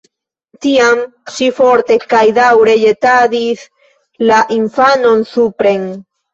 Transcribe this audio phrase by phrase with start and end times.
[0.65, 1.03] Tiam
[1.33, 3.63] ŝi forte kaj daŭre ĵetadis
[4.33, 5.89] la infanon supren.